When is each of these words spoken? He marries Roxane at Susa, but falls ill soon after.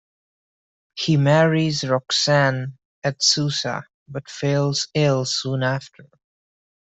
He 0.95 1.15
marries 1.15 1.83
Roxane 1.87 2.79
at 3.03 3.21
Susa, 3.21 3.83
but 4.07 4.27
falls 4.31 4.87
ill 4.95 5.25
soon 5.25 5.61
after. 5.61 6.07